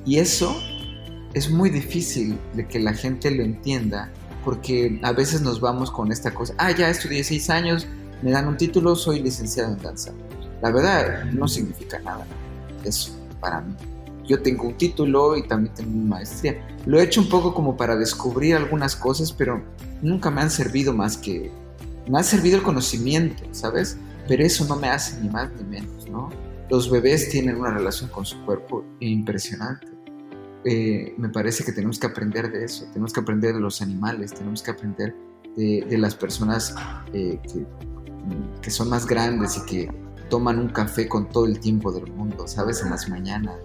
[0.05, 0.57] Y eso
[1.35, 4.11] es muy difícil de que la gente lo entienda,
[4.45, 7.87] porque a veces nos vamos con esta cosa, ah, ya estudié seis años,
[8.23, 10.13] me dan un título, soy licenciado en danza.
[10.63, 12.27] La verdad no significa nada
[12.85, 13.75] eso para mí.
[14.27, 16.61] Yo tengo un título y también tengo una maestría.
[16.85, 19.63] Lo he hecho un poco como para descubrir algunas cosas, pero
[20.03, 21.51] nunca me han servido más que...
[22.09, 23.99] Me ha servido el conocimiento, ¿sabes?
[24.29, 26.29] pero eso no me hace ni más ni menos, ¿no?
[26.71, 29.89] Los bebés tienen una relación con su cuerpo impresionante.
[30.65, 34.35] Eh, me parece que tenemos que aprender de eso, tenemos que aprender de los animales,
[34.35, 35.17] tenemos que aprender
[35.57, 36.75] de, las personas
[37.13, 37.67] eh, que,
[38.69, 39.91] son más grandes y que
[40.29, 42.83] toman un café con todo el tiempo del mundo, ¿sabes?
[42.83, 43.57] En las mañanas.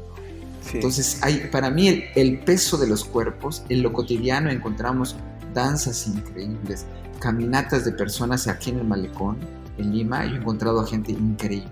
[0.73, 5.17] Entonces, hay, para mí el, el, peso de los cuerpos, en lo cotidiano encontramos
[5.53, 6.85] danzas increíbles,
[7.19, 9.37] caminatas de personas aquí en el malecón,
[9.77, 11.69] en Lima, yo he encontrado a gente increíble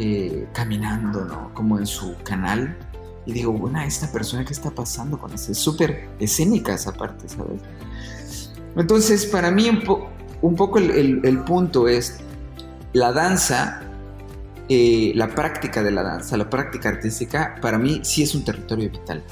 [0.00, 1.52] eh, caminando, ¿no?
[1.54, 2.78] Como en su canal.
[3.26, 5.50] Y digo, bueno, esta persona, ¿qué está pasando con eso?
[5.50, 7.60] Es súper escénica esa parte, ¿sabes?
[8.76, 10.08] Entonces, para mí un, poco
[10.42, 12.20] el, punto es
[12.92, 13.80] la danza,
[14.68, 18.90] eh, la práctica de la danza, la práctica artística, para mí sí es un territorio
[18.90, 19.22] vital.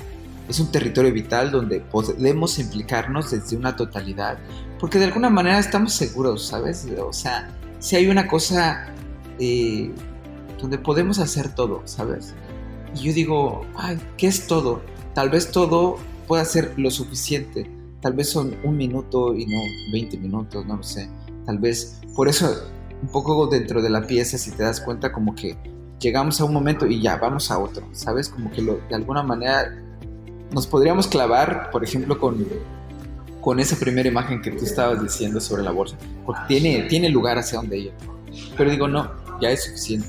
[0.49, 4.39] Es un territorio vital donde podemos implicarnos desde una totalidad,
[4.79, 6.87] porque de alguna manera estamos seguros, ¿sabes?
[7.01, 7.49] O sea,
[7.81, 8.87] si hay una cosa
[9.39, 9.93] eh,
[10.61, 12.35] donde podemos hacer todo, ¿sabes?
[12.95, 14.83] Y yo digo, ay, ¿qué es todo?
[15.15, 17.71] Tal vez todo pueda ser lo suficiente.
[18.07, 19.59] Tal vez son un minuto y no
[19.91, 21.11] 20 minutos, no lo sé.
[21.45, 22.55] Tal vez, por eso,
[23.03, 25.59] un poco dentro de la pieza, si te das cuenta, como que
[25.99, 28.29] llegamos a un momento y ya, vamos a otro, ¿sabes?
[28.29, 29.77] Como que de alguna manera
[30.53, 32.47] nos podríamos clavar, por ejemplo, con,
[33.41, 37.39] con esa primera imagen que tú estabas diciendo sobre la bolsa, porque tiene, tiene lugar
[37.39, 37.93] hacia donde ir.
[38.57, 40.07] Pero digo, no, ya es suficiente.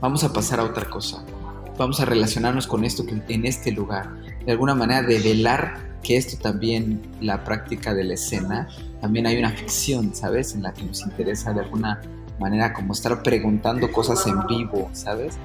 [0.00, 1.24] Vamos a pasar a otra cosa.
[1.78, 4.10] Vamos a relacionarnos con esto que, en este lugar.
[4.44, 8.68] De alguna manera, develar que esto también, la práctica de la escena,
[9.00, 10.54] también hay una ficción, ¿sabes?
[10.54, 12.00] En la que nos interesa de alguna
[12.38, 15.38] manera como estar preguntando cosas en vivo, ¿sabes?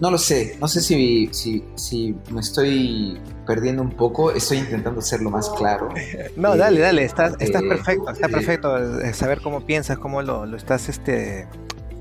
[0.00, 5.00] No lo sé, no sé si, si, si me estoy perdiendo un poco, estoy intentando
[5.00, 5.90] hacerlo más claro.
[6.36, 10.44] No, dale, dale, estás, estás eh, perfecto, está perfecto eh, saber cómo piensas, cómo lo,
[10.46, 11.46] lo estás este,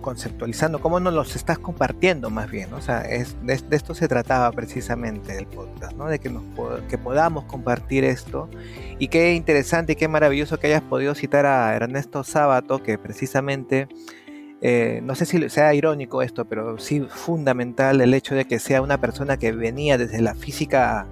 [0.01, 4.51] conceptualizando, cómo nos los estás compartiendo más bien, o sea, es, de, esto se trataba
[4.51, 6.07] precisamente el podcast, ¿no?
[6.07, 6.43] de que, nos,
[6.89, 8.49] que podamos compartir esto
[8.99, 13.87] y qué interesante y qué maravilloso que hayas podido citar a Ernesto Sábato, que precisamente
[14.61, 18.81] eh, no sé si sea irónico esto, pero sí fundamental el hecho de que sea
[18.81, 21.07] una persona que venía desde la física,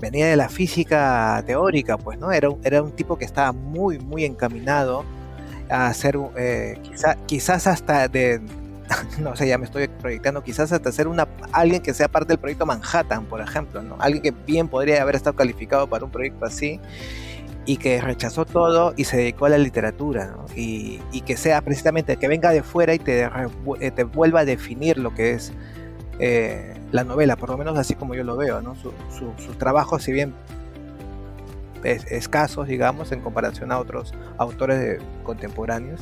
[0.00, 2.30] venía de la física teórica, pues, ¿no?
[2.30, 5.04] Era era un tipo que estaba muy, muy encaminado
[5.70, 6.78] a hacer, eh,
[7.26, 8.40] quizás hasta de,
[9.20, 12.38] no sé, ya me estoy proyectando quizás hasta ser una, alguien que sea parte del
[12.38, 13.96] proyecto Manhattan, por ejemplo, ¿no?
[13.98, 16.80] Alguien que bien podría haber estado calificado para un proyecto así
[17.66, 22.28] y que rechazó todo y se dedicó a la literatura, y, que sea precisamente que
[22.28, 25.52] venga de fuera y te, eh, te vuelva a definir lo que es
[26.18, 28.74] eh, la novela, por lo menos así como yo lo veo, ¿no?
[28.76, 30.34] sus trabajos, si bien
[31.84, 36.00] escasos, digamos, en comparación a otros autores contemporáneos,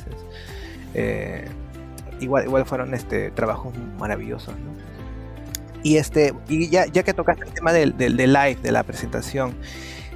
[0.93, 1.45] eh,
[2.19, 4.55] igual, igual fueron este, trabajos maravillosos,
[5.83, 9.53] Y, este, y ya, ya que tocaste el tema del, del, live, de la presentación,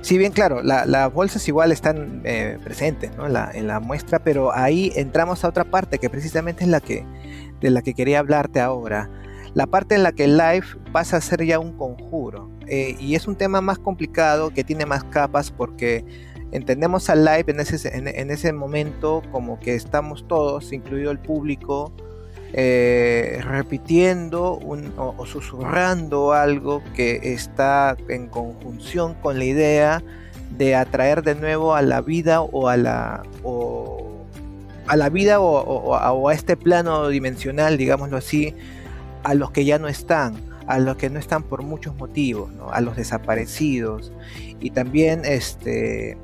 [0.01, 4.55] si bien claro, las bolsas igual están eh, presentes en, la, en, la, muestra, pero
[4.55, 7.05] ahí entramos a otra parte que precisamente es la que,
[7.59, 9.09] de la que quería hablarte ahora.
[9.53, 12.49] La parte en la que el live pasa a ser ya un conjuro.
[12.67, 16.03] Eh, y es un tema más complicado que tiene más capas porque
[16.51, 21.91] entendemos al live en ese, en, ese momento como que estamos todos, incluido el público,
[22.53, 24.59] eh, repitiendo
[24.97, 30.03] o, susurrando algo que está en conjunción con la idea
[30.57, 33.23] de atraer de nuevo a la vida o a la
[34.87, 38.55] a la vida o, a, este plano dimensional, digámoslo así,
[39.23, 40.35] a los que ya no están,
[40.67, 44.11] a los que no están por muchos motivos, a los desaparecidos
[44.59, 46.17] y también este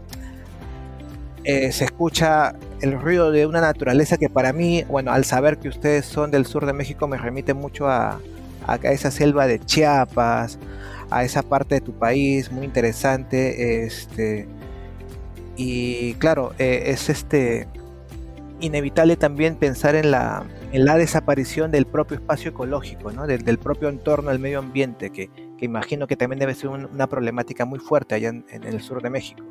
[1.45, 5.67] eh, se escucha el ruido de una naturaleza que para mí, bueno, al saber que
[5.67, 8.19] ustedes son del sur de México, me remite mucho a,
[8.84, 10.58] esa selva de Chiapas,
[11.10, 13.84] a esa parte de tu país, muy interesante.
[13.84, 14.47] Este,
[15.58, 17.67] y claro, eh, es este
[18.62, 23.25] inevitable también pensar en la, en la desaparición del propio espacio ecológico, ¿no?
[23.25, 25.29] del, propio entorno, del medio ambiente, que,
[25.62, 29.45] imagino que también debe ser una problemática muy fuerte allá en el sur de México.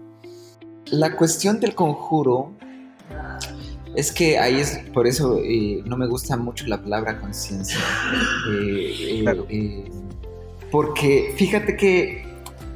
[0.90, 2.54] La cuestión del conjuro
[3.94, 7.78] es que ahí es, por eso eh, no me gusta mucho la palabra conciencia.
[8.50, 9.90] Eh, eh,
[10.72, 12.24] porque fíjate que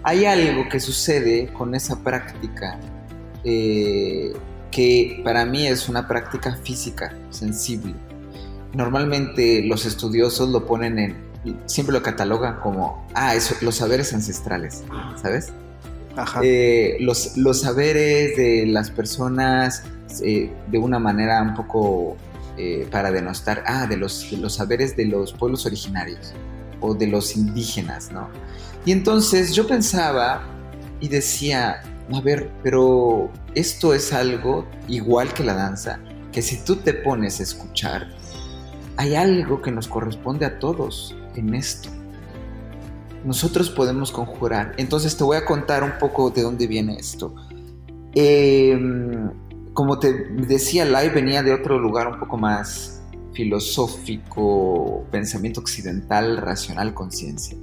[0.04, 2.78] hay algo que sucede con esa práctica
[3.42, 7.94] que para mí es una práctica física, sensible.
[8.76, 11.16] Normalmente los estudiosos lo ponen en,
[11.64, 14.84] siempre lo catalogan como, ah, eso, los saberes ancestrales,
[15.20, 15.52] ¿sabes?
[16.42, 19.82] Eh, los, los, saberes de las personas
[20.22, 22.16] eh, de una manera un poco
[22.56, 26.32] eh, para denostar, ah, de los, los saberes de los pueblos originarios
[26.80, 28.28] o de los indígenas, ¿no?
[28.84, 30.42] Y entonces yo pensaba
[31.00, 35.98] y decía, a ver, pero esto es algo igual que la danza,
[36.32, 38.08] que si tú te pones a escuchar,
[38.96, 41.90] hay algo que nos corresponde a todos en esto
[43.26, 44.72] nosotros podemos conjurar.
[44.76, 47.35] Entonces te voy a contar un poco de dónde viene esto.
[48.14, 49.30] Em,
[49.72, 56.94] como te decía, Lai venía de otro lugar un poco más filosófico, pensamiento occidental, racional,
[56.94, 57.56] conciencia,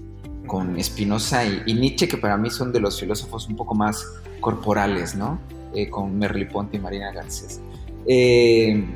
[0.46, 4.06] con Spinoza y, Nietzsche, que para mí son de los filósofos un poco más
[4.42, 5.40] corporales, ¿no?
[5.74, 7.62] Eh, con Merleau Ponte y Marina Garcés.
[8.06, 8.94] Em,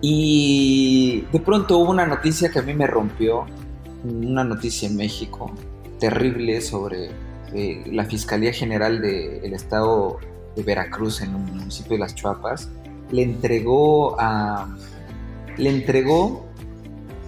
[0.00, 3.46] y de pronto hubo una noticia que a mí me rompió,
[4.04, 5.50] una noticia en México,
[5.98, 7.10] terrible sobre
[7.52, 10.18] eh, la Fiscalía General del Estado
[10.54, 12.68] de Veracruz en un municipio de Las Chuapas
[13.10, 14.68] le entregó a
[15.56, 16.46] le entregó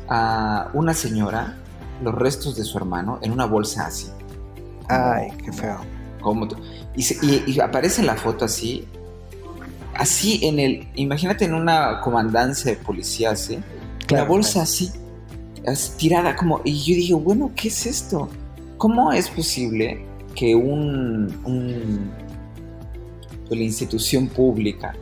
[0.09, 1.57] a una señora
[2.03, 4.09] los restos de su hermano en una bolsa así.
[4.89, 5.79] Ay, qué feo.
[6.97, 8.87] y, aparece en la foto así,
[9.95, 13.59] así en el, imagínate en una comandancia de policía así,
[14.09, 14.91] la bolsa así,
[15.67, 18.29] así, tirada como, y yo dije, bueno, ¿qué es esto?
[18.77, 22.11] ¿Cómo es posible que un,
[23.49, 24.95] la institución pública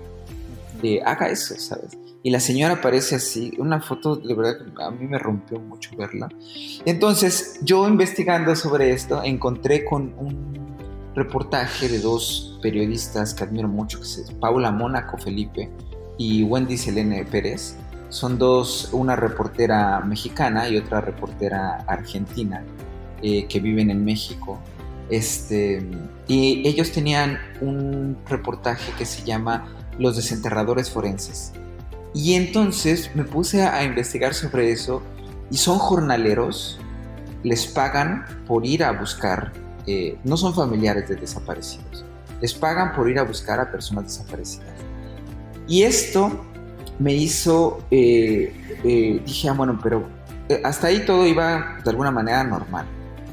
[0.82, 1.96] eh, haga eso, ¿sabes?
[2.22, 5.96] Y la señora aparece así, una foto de verdad que a mí me rompió mucho
[5.96, 6.28] verla.
[6.84, 10.67] Entonces, yo investigando sobre esto, encontré con un
[11.18, 15.68] reportaje de dos periodistas que admiro mucho, que es Paula Mónaco Felipe
[16.16, 17.76] y Wendy Selene Pérez.
[18.08, 22.64] Son dos, una reportera mexicana y otra reportera argentina
[23.22, 24.58] eh, que viven en México.
[25.10, 25.86] Este,
[26.26, 29.66] y ellos tenían un reportaje que se llama
[29.98, 31.52] Los desenterradores forenses.
[32.14, 35.02] Y entonces me puse a, investigar sobre eso
[35.50, 36.78] y son jornaleros,
[37.42, 39.52] les pagan por ir a buscar,
[39.88, 42.04] eh, no son familiares de desaparecidos,
[42.40, 44.68] les pagan por ir a buscar a personas desaparecidas.
[45.66, 46.44] Y esto
[46.98, 50.06] me hizo, eh, dije, ah, bueno, pero
[50.64, 52.86] hasta ahí todo iba de alguna manera normal.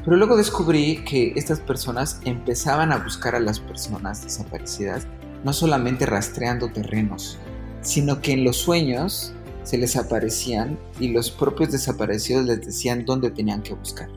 [0.04, 5.08] Pero luego descubrí que estas personas empezaban a buscar a las personas desaparecidas,
[5.44, 7.40] no solamente rastreando terrenos,
[7.82, 13.32] sino que en los sueños se les aparecían y los propios desaparecidos les decían dónde
[13.32, 14.10] tenían que buscar.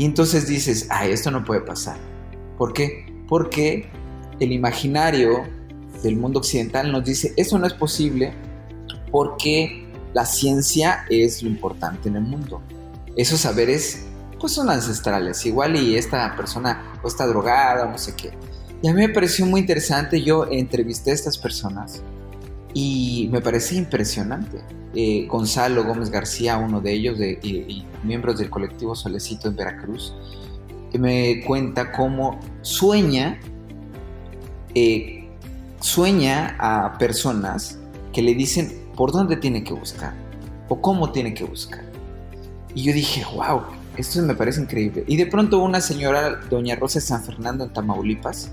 [0.00, 1.98] Y entonces dices, ay, esto no puede pasar.
[2.56, 3.04] ¿Por qué?
[3.28, 3.86] Porque
[4.40, 5.44] el imaginario
[6.02, 8.32] del mundo occidental nos dice, eso no es posible
[9.12, 12.62] porque la ciencia es lo importante en el mundo.
[13.14, 14.06] Esos saberes
[14.40, 18.30] pues son ancestrales, igual y esta persona o está drogada o no sé qué.
[18.80, 22.00] Y a mí me pareció muy interesante, yo entrevisté a estas personas
[22.74, 24.58] y me parece impresionante.
[24.94, 30.14] Eh, Gonzalo Gómez García, uno de ellos, de, y, miembros del colectivo Solecito en Veracruz,
[30.98, 33.38] me cuenta cómo sueña,
[34.74, 35.28] eh,
[35.80, 37.78] sueña a personas
[38.12, 40.14] que le dicen por dónde tiene que buscar
[40.68, 41.84] o cómo tiene que buscar.
[42.74, 43.62] Y yo dije, wow,
[43.96, 45.04] esto me parece increíble.
[45.06, 48.50] Y de pronto una señora, doña Rosa San Fernando en Tamaulipas,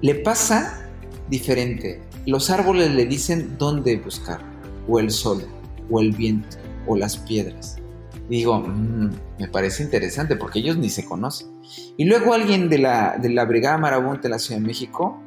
[0.00, 0.86] le pasa
[1.28, 4.40] diferente los árboles le dicen dónde buscar,
[4.88, 5.44] o el sol,
[5.90, 6.56] o el viento,
[6.86, 7.76] o las piedras.
[8.28, 11.48] Digo, mm, me parece interesante porque ellos ni se conocen.
[11.96, 15.20] Y luego alguien de la, de la Brigada Marabunta de la Ciudad de México,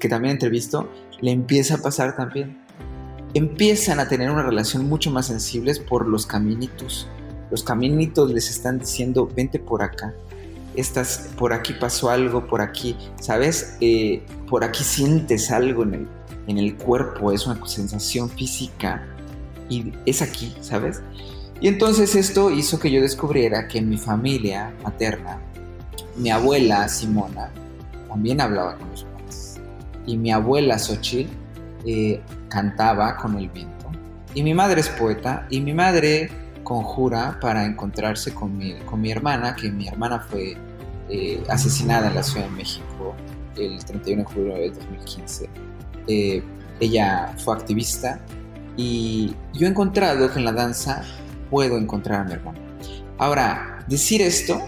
[0.00, 2.58] que también entrevisto, le empieza a pasar también.
[3.34, 7.08] Empiezan a tener una relación mucho más sensibles por los caminitos.
[7.50, 10.14] Los caminitos les están diciendo, vente por acá,
[10.76, 13.76] estás, por aquí pasó algo, por aquí, ¿sabes?
[13.80, 16.08] Eh, por aquí sientes algo en el,
[16.46, 19.06] en el cuerpo, es una sensación física
[19.68, 21.02] y es aquí, ¿sabes?
[21.60, 25.40] Y entonces esto hizo que yo descubriera que en mi familia materna,
[26.16, 27.50] mi abuela Simona
[28.08, 29.60] también hablaba con los padres.
[30.06, 31.30] Y mi abuela Xochitl
[31.86, 33.90] eh, cantaba con el viento.
[34.34, 36.30] Y mi madre es poeta y mi madre
[36.62, 40.56] conjura para encontrarse con mi, con mi hermana, que mi hermana fue
[41.08, 43.14] eh, asesinada en la Ciudad de México
[43.56, 45.65] el 31 de julio de 2015
[46.08, 46.42] eh,
[46.80, 48.20] ella fue activista
[48.76, 51.02] y yo he encontrado que en la danza
[51.50, 52.58] puedo encontrar a mi hermano.
[53.18, 54.60] Ahora, decir esto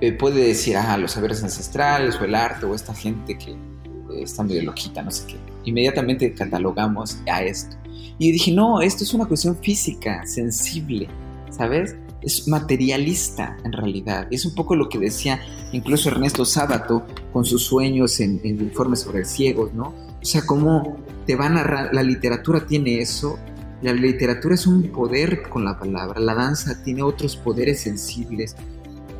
[0.00, 4.22] eh, puede decir, ah, los saberes ancestrales o el arte o esta gente que eh,
[4.22, 5.36] está medio loquita, no sé qué.
[5.64, 7.76] Inmediatamente catalogamos a esto.
[8.18, 11.08] Y dije, no, esto es una cuestión física, sensible,
[11.50, 11.96] ¿sabes?
[12.20, 14.28] Es materialista en realidad.
[14.30, 15.40] Es un poco lo que decía
[15.72, 19.92] incluso Ernesto Sábato con sus sueños en, en informes sobre ciegos, ¿no?
[20.22, 23.38] O sea, cómo te va a narrar, la literatura tiene eso,
[23.82, 28.54] la literatura es un poder con la palabra, la danza tiene otros poderes sensibles.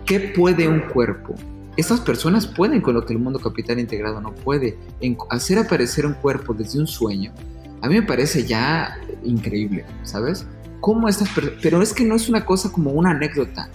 [0.07, 1.35] ¿Qué puede un cuerpo?
[1.77, 4.79] Estas personas pueden con lo que el mundo capital integrado no puede.
[5.31, 7.33] hacer aparecer un cuerpo desde un sueño,
[7.81, 10.47] a mí me parece ya increíble, ¿sabes?
[10.81, 11.29] ¿Cómo estas
[11.61, 13.69] Pero es que no es una cosa como una anécdota.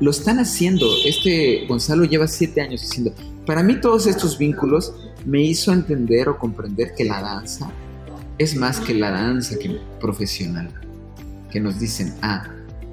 [0.00, 0.86] Lo están haciendo.
[1.04, 3.12] Este Gonzalo lleva siete años diciendo,
[3.46, 4.92] para mí todos estos vínculos
[5.24, 7.70] me hizo entender o comprender que la danza
[8.38, 10.72] es más que la danza que profesional.
[11.50, 12.48] Que nos dicen, ah,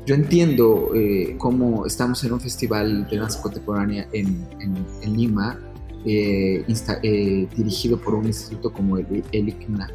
[0.06, 4.46] yo entiendo eh, cómo estamos en un festival de danza contemporánea en,
[5.16, 5.60] Lima,
[6.06, 6.66] eh,
[7.04, 9.90] eh, dirigido por un instituto como el, el ICNA.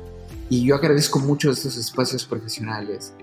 [0.51, 3.14] Y yo agradezco mucho estos espacios profesionales,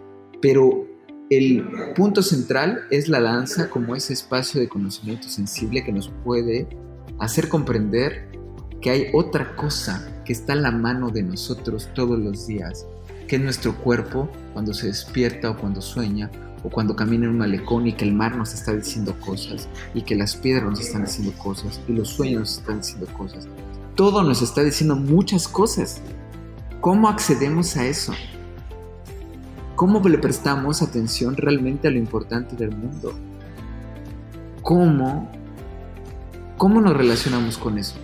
[0.42, 0.88] pero
[1.30, 1.64] el
[1.96, 6.68] punto central es la danza como ese espacio de conocimiento sensible que nos puede
[7.20, 8.31] hacer comprender
[8.82, 12.86] que hay otra cosa que está a la mano de nosotros todos los días,
[13.28, 16.30] que es nuestro cuerpo cuando se despierta o cuando sueña
[16.64, 20.02] o cuando camina en un malecón y que el mar nos está diciendo cosas y
[20.02, 23.48] que las piedras nos están diciendo cosas y los sueños nos están diciendo cosas.
[23.96, 26.02] Todo nos está diciendo muchas cosas.
[26.80, 28.14] ¿Cómo accedemos a eso?
[29.76, 33.14] ¿Cómo le prestamos atención realmente a lo importante del mundo?
[34.62, 35.30] ¿Cómo
[36.62, 37.96] ¿Cómo nos relacionamos con eso?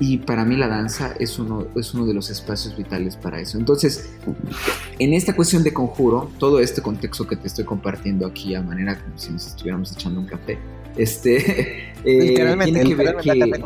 [0.00, 3.58] Y para mí la danza es uno, es uno de los espacios vitales para eso.
[3.58, 4.10] Entonces,
[4.98, 8.98] en esta cuestión de conjuro, todo este contexto que te estoy compartiendo aquí a manera
[8.98, 10.58] como si nos estuviéramos echando un café,
[10.96, 11.36] este,
[12.04, 12.34] eh,
[12.64, 13.62] tiene que ver que,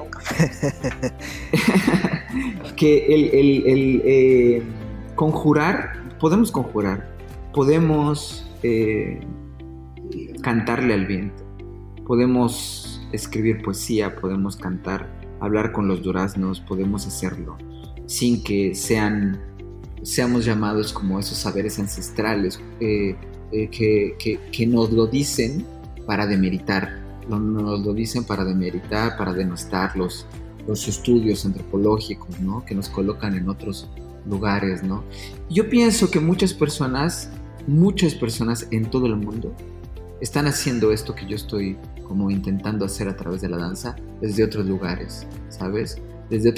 [2.77, 4.63] que el, el, eh,
[5.15, 7.15] conjurar, podemos conjurar,
[7.53, 9.21] podemos eh,
[10.43, 11.45] cantarle al viento,
[12.05, 15.09] podemos escribir poesía, podemos cantar,
[15.41, 17.57] hablar con los duraznos, podemos hacerlo
[18.07, 19.41] sin que sean,
[20.03, 23.17] seamos llamados como esos saberes ancestrales eh,
[23.53, 25.67] eh, que, nos lo dicen
[26.07, 30.27] para demeritar, nos lo dicen para demeritar, para denostar los,
[30.67, 32.65] los estudios antropológicos, ¿no?
[32.65, 33.89] Que nos colocan en otros
[34.27, 35.05] lugares, ¿no?
[35.49, 37.31] Yo pienso que muchas personas,
[37.67, 39.55] muchas personas en todo el mundo
[40.21, 44.45] están haciendo esto que yo estoy como intentando hacer a través de la danza desde
[44.45, 46.01] otros lugares, ¿sabes?
[46.31, 46.53] Desde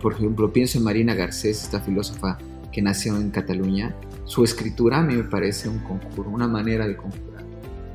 [0.00, 2.38] por ejemplo, pienso en Marina Garcés, esta filósofa
[2.72, 6.96] que nació en Cataluña, su escritura a mí me parece un conjuro, una manera de
[6.96, 7.44] conjurar,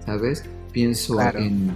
[0.06, 0.44] ¿sabes?
[0.72, 1.76] Pienso en,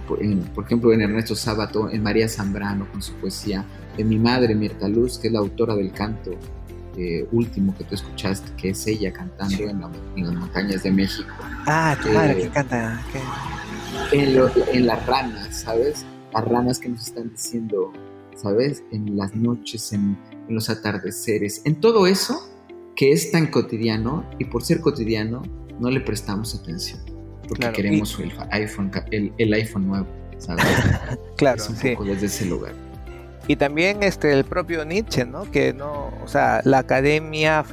[0.54, 3.64] por ejemplo, en Ernesto Sábato, en María Zambrano con su poesía,
[3.98, 6.30] en mi madre Mirta Luz, que es la autora del canto
[6.96, 9.80] eh, último que tú escuchaste, que es ella cantando en,
[10.24, 11.28] las montañas de México.
[11.66, 13.02] Ah, tu madre que canta.
[14.14, 16.04] En, en las ranas, ¿sabes?
[16.32, 17.92] Las ranas que nos están diciendo,
[18.36, 18.82] ¿sabes?
[18.92, 20.16] En las noches, en,
[20.48, 22.40] en los atardeceres, en todo eso
[22.96, 25.42] que es tan cotidiano y por ser cotidiano
[25.80, 27.00] no le prestamos atención
[27.48, 30.06] porque queremos el iPhone el, iPhone nuevo
[30.38, 30.64] ¿sabes?
[31.36, 32.74] claro es un poco desde ese lugar
[33.46, 37.64] y también este el propio Nietzsche no que no o sea la academia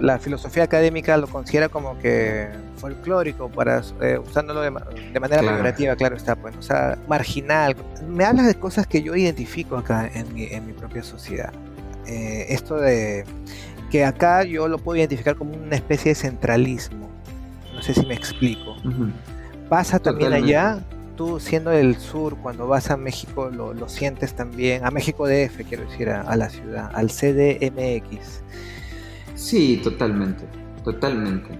[0.00, 5.96] la filosofía académica lo considera como que folclórico para eh, usándolo de, manera claro.
[5.96, 7.76] claro está pues o sea marginal
[8.08, 11.52] me hablas de cosas que yo identifico acá en mi, en mi propia sociedad
[12.06, 13.24] eh, esto de
[13.90, 17.08] que acá yo lo puedo identificar como una especie de centralismo.
[17.74, 18.76] No sé si me explico.
[19.68, 20.80] Pasa también allá,
[21.18, 25.84] tú siendo del sur, cuando vas a México lo, sientes también, a México DF quiero
[25.84, 28.40] decir, a, la ciudad, al CDMX.
[29.34, 30.44] Sí, totalmente,
[30.84, 31.50] totalmente.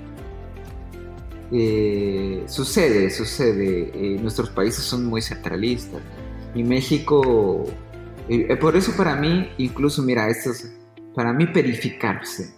[1.50, 3.90] Eh, sucede, sucede.
[3.94, 6.00] Eh, nuestros países son muy centralistas.
[6.54, 7.64] Y México,
[8.28, 10.66] eh, por eso para mí, incluso, mira, estos
[11.14, 12.54] para mí perificarse.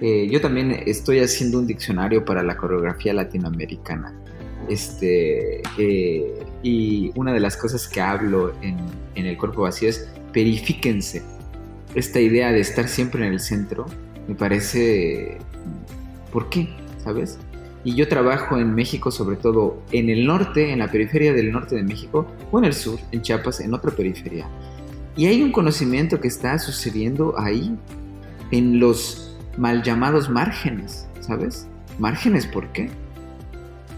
[0.00, 4.12] Eh, yo también estoy haciendo un diccionario para la coreografía latinoamericana.
[4.68, 5.62] Este,
[6.62, 8.78] y una de las cosas que hablo en,
[9.14, 11.22] el cuerpo vacío es perifíquense.
[11.94, 13.86] Esta idea de estar siempre en el centro
[14.28, 15.38] me parece...
[16.32, 16.68] ¿Por qué?
[17.04, 17.38] ¿Sabes?
[17.84, 21.74] Y yo trabajo en México, sobre todo en el norte, en la periferia del norte
[21.74, 24.48] de México, o en el sur, en Chiapas, en otra periferia.
[25.16, 27.76] Y hay un conocimiento que está sucediendo ahí
[28.50, 31.66] en los mal llamados márgenes, ¿sabes?
[31.98, 32.88] Márgenes, ¿por qué?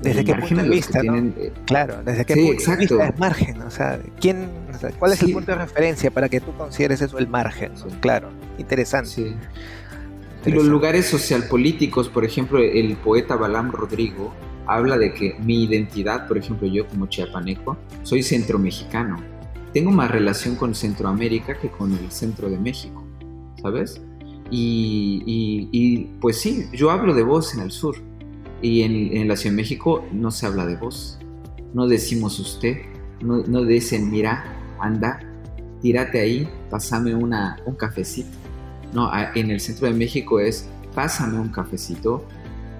[0.02, 3.70] Desde qué punto de vista, eh, Claro, desde qué punto de vista es margen, o
[3.70, 4.48] sea, ¿quién,
[4.98, 7.72] ¿cuál es el punto de referencia para que tú consideres eso el margen?
[8.00, 9.34] Claro, interesante.
[10.46, 14.34] Y los lugares socialpolíticos, por ejemplo, el poeta Balam Rodrigo
[14.66, 19.16] habla de que mi identidad, por ejemplo, yo como chiapaneco, soy centro mexicano.
[19.72, 23.04] Tengo más relación con Centroamérica que con el centro de México,
[23.60, 24.00] ¿sabes?
[24.50, 27.96] Y, pues sí, yo hablo de voz en el sur
[28.64, 31.18] y en, la Ciudad de México no se habla de voz.
[31.74, 32.78] No decimos usted,
[33.20, 34.42] no, no dicen mira,
[34.80, 35.20] anda,
[35.82, 38.30] tírate ahí, pásame una, un cafecito.
[38.94, 42.24] No, en el centro de México es pásame un cafecito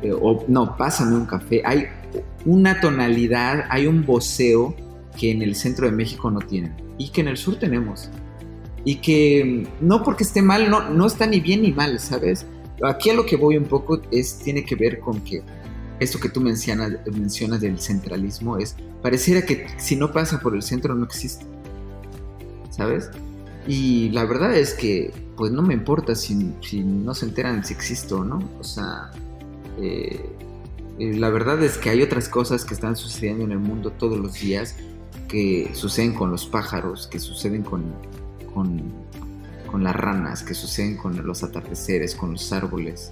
[0.01, 1.61] eh, o no, pásame un café.
[1.66, 1.85] Hay
[2.47, 4.74] una tonalidad, hay un voceo
[5.18, 8.11] que en el centro de México no tienen y que en el sur tenemos
[8.87, 12.47] y que no porque esté mal, no, no está ni bien ni mal, ¿sabes?
[12.82, 15.43] Aquí a lo que voy un poco es, tiene que ver con que
[16.01, 20.62] esto que tú mencionas, mencionas del centralismo es, pareciera que si no pasa por el
[20.62, 21.45] centro no existe,
[22.70, 23.11] ¿sabes?
[23.66, 28.18] Y la verdad es que, pues no me importa si, no se enteran si existo
[28.18, 29.11] o no, o sea,
[29.80, 30.30] eh,
[30.99, 34.18] eh, la verdad es que hay otras cosas que están sucediendo en el mundo todos
[34.18, 34.76] los días,
[35.28, 37.82] que suceden con los pájaros, que suceden con
[38.55, 43.11] con, las ranas, que suceden con los atardeceres, con los árboles,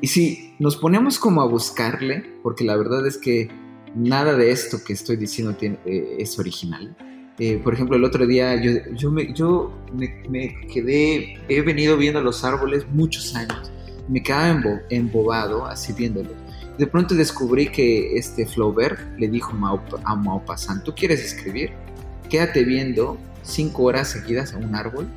[0.00, 3.48] Y si nos ponemos como a buscarle, porque la verdad es que
[3.94, 6.96] nada de esto que estoy diciendo eh, es original.
[7.38, 8.60] Eh, por ejemplo, el otro día
[8.94, 13.70] yo, me, quedé, he venido viendo los árboles muchos años,
[14.08, 14.60] me quedaba
[14.90, 16.30] embobado así viéndolo.
[16.78, 19.52] De pronto descubrí que este Flaubert le dijo
[20.04, 21.72] a Maupassant, ¿tú quieres escribir?
[22.28, 25.08] Quédate viendo cinco horas seguidas a un árbol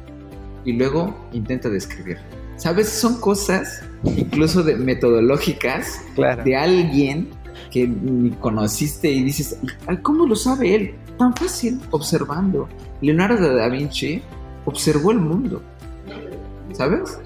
[0.64, 2.18] y luego intenta describir.
[2.62, 2.90] ¿Sabes?
[2.90, 6.00] Son cosas incluso de metodológicas
[6.46, 7.30] de alguien
[7.72, 9.58] que ni conociste y dices,
[10.04, 10.96] ¿cómo lo sabe él?
[11.18, 12.70] Tan fácil, observando.
[13.02, 14.22] Leonardo da Vinci
[14.66, 15.64] observó el mundo,
[16.74, 17.18] ¿sabes?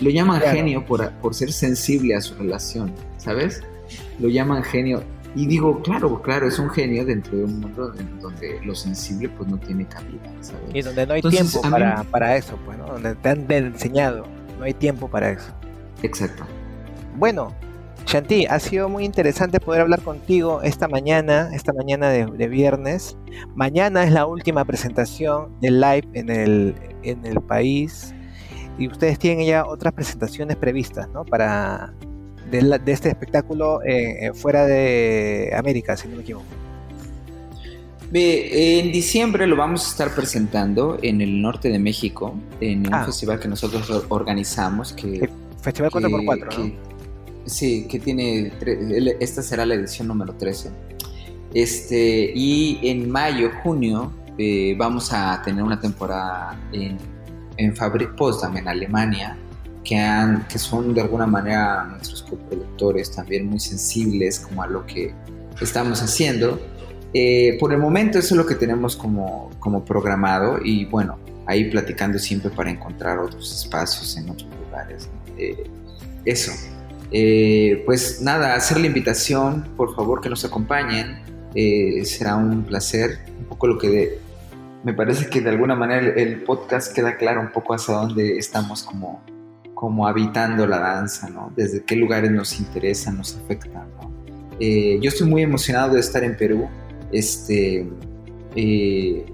[0.00, 3.64] Lo llaman genio por, por ser sensible a su relación, ¿sabes?
[4.20, 5.02] Lo llaman genio
[5.34, 9.48] y digo, claro, claro, es un genio dentro de un mundo donde lo sensible pues
[9.48, 10.32] no tiene cabida,
[10.72, 12.86] Y donde no hay tiempo para, para, eso, pues, ¿no?
[12.86, 15.52] Donde te han enseñado, no hay tiempo para eso.
[16.02, 16.44] Exacto.
[17.16, 17.54] Bueno,
[18.06, 23.16] Shanti, ha sido muy interesante poder hablar contigo esta mañana, esta mañana de, viernes.
[23.54, 28.14] Mañana es la última presentación del live en el, en el país
[28.78, 31.24] y ustedes tienen ya otras presentaciones previstas, ¿no?
[31.24, 31.92] Para
[32.50, 36.46] de, este espectáculo eh, eh, fuera de América, si no me equivoco.
[38.12, 43.04] En diciembre lo vamos a estar presentando en el norte de México, en un ah.
[43.04, 45.28] festival que nosotros organizamos, que
[45.60, 46.72] Festival 4x4, ¿no?
[47.44, 48.52] sí, que tiene,
[49.20, 50.70] esta será la edición número 13.
[51.52, 56.96] Este, y en mayo, junio, eh, vamos a tener una temporada en,
[57.56, 59.36] en Fabrik Potsdam, en Alemania,
[59.84, 64.86] que, han, que son de alguna manera nuestros coproductores también muy sensibles como a lo
[64.86, 65.14] que
[65.60, 66.60] estamos haciendo.
[67.14, 71.70] Eh, por el momento eso es lo que tenemos como, como programado y bueno, ahí
[71.70, 75.08] platicando siempre para encontrar otros espacios en otros lugares.
[75.38, 75.64] Eh,
[76.24, 76.52] eso.
[77.10, 81.22] Eh, pues nada, hacer la invitación, por favor que nos acompañen,
[82.04, 84.18] será un placer, un poco lo que
[84.84, 88.84] me parece que de alguna manera el, podcast queda claro un poco hacia dónde estamos
[88.84, 89.24] como,
[89.74, 91.50] como habitando la danza, ¿no?
[91.56, 93.88] Desde qué lugares nos interesan, nos afectan,
[94.60, 96.68] yo estoy muy emocionado de estar en Perú,
[97.12, 97.86] este,
[98.54, 99.26] eh,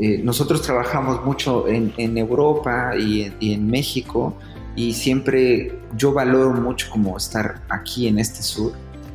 [0.00, 4.34] eh, nosotros trabajamos mucho en, Europa y en, México
[4.74, 8.72] y siempre yo valoro mucho como estar aquí en este sur.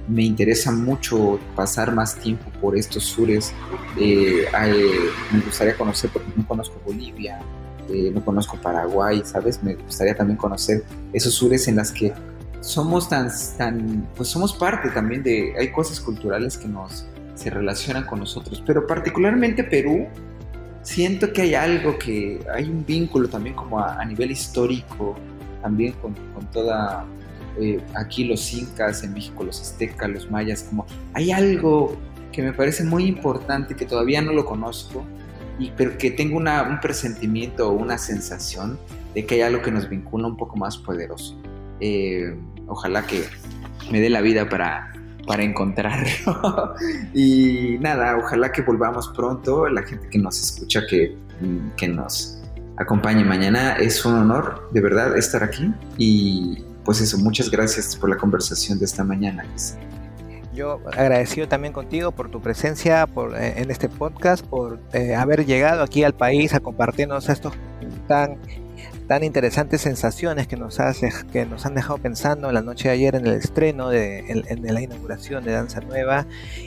[0.08, 3.54] Me interesa mucho pasar más tiempo por estos sures.
[4.00, 4.46] Eh,
[5.32, 7.42] me gustaría conocer, porque no conozco Bolivia,
[8.14, 9.62] no conozco Paraguay, ¿sabes?
[9.64, 12.14] Me gustaría también conocer esos sures en las que
[12.62, 17.06] somos tan, tan, pues somos parte también de, hay cosas culturales que nos,
[17.38, 18.64] se relacionan con nosotros.
[18.66, 20.08] Pero particularmente Perú,
[20.82, 25.16] siento que hay algo que, hay un vínculo también como a, nivel histórico,
[25.62, 27.06] también con, con toda,
[27.60, 31.96] eh, aquí los incas, en México los aztecas, los mayas, como hay algo
[32.32, 35.06] que me parece muy importante, que todavía no lo conozco,
[35.60, 38.80] y, pero que tengo una, un presentimiento o una sensación
[39.14, 41.40] de que hay algo que nos vincula un poco más poderoso.
[41.80, 42.36] Eh,
[42.68, 43.24] ojalá que
[43.92, 44.94] me dé la vida para
[45.28, 46.74] para encontrarlo.
[47.14, 49.68] y nada, ojalá que volvamos pronto.
[49.68, 51.16] La gente que nos escucha, que,
[51.76, 52.40] que nos
[52.78, 55.72] acompañe mañana, es un honor de verdad estar aquí.
[55.98, 59.46] Y pues eso, muchas gracias por la conversación de esta mañana.
[60.56, 65.46] Yo agradecido también contigo por tu presencia por, eh, en este podcast, por eh, haber
[65.46, 67.54] llegado aquí al país a compartirnos estos
[68.08, 68.38] tan
[69.08, 72.96] tan interesantes sensaciones que nos, hace, que nos han dejado pensando en la noche de
[72.96, 76.26] ayer en el estreno de, la inauguración de Danza Nueva.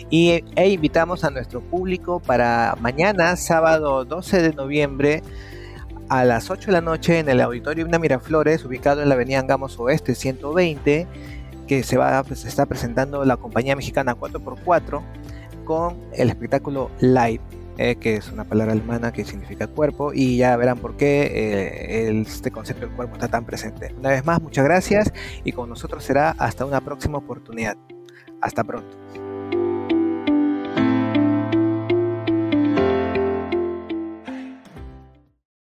[0.09, 5.23] Y, e invitamos a nuestro público para mañana, sábado 12 de noviembre,
[6.09, 9.39] a las 8 de la noche en el Auditorio Una Miraflores, ubicado en la avenida
[9.39, 11.07] Angamos Oeste 120,
[11.69, 15.03] que se, va, pues, se está presentando la compañía mexicana 4x4
[15.65, 20.55] con el espectáculo Live eh, que es una palabra alemana que significa cuerpo, y ya
[20.59, 23.95] verán por qué eh, este concepto del cuerpo está tan presente.
[23.99, 25.11] Una vez más, muchas gracias
[25.45, 27.79] y con nosotros será hasta una próxima oportunidad.
[28.43, 28.99] Hasta pronto.